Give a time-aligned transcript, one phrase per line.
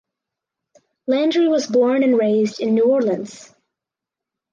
[1.05, 3.53] Landry was born and raised in New Orleans.